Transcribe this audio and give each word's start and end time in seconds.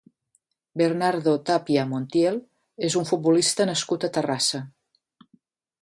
Bernardo 0.81 1.33
Tapia 1.49 1.83
Montiel 1.91 2.39
és 2.89 2.97
un 3.03 3.07
futbolista 3.13 3.71
nascut 3.73 4.09
a 4.09 4.13
Terrassa. 4.19 4.65